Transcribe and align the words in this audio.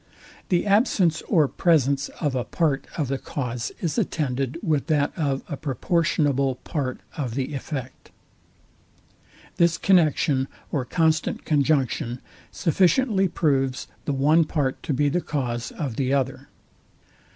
The 0.49 0.65
absence 0.65 1.21
or 1.27 1.47
presence 1.47 2.09
of 2.19 2.33
a 2.33 2.43
part 2.43 2.87
of 2.97 3.07
the 3.07 3.19
cause 3.19 3.71
is 3.81 3.99
attended 3.99 4.57
with 4.63 4.87
that 4.87 5.15
of 5.15 5.43
a 5.47 5.55
proportionable 5.55 6.55
part 6.55 7.01
of 7.17 7.35
the 7.35 7.53
effect. 7.53 8.09
This 9.57 9.77
connexion 9.77 10.47
or 10.71 10.85
constant 10.85 11.45
conjunction 11.45 12.19
sufficiently 12.49 13.27
proves 13.27 13.87
the 14.05 14.13
one 14.13 14.43
part 14.43 14.81
to 14.81 14.91
be 14.95 15.07
the 15.07 15.21
cause 15.21 15.69
of 15.71 15.97
the 15.97 16.13
other. 16.13 16.47